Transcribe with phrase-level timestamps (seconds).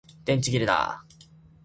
[0.25, 1.05] 電池切れだ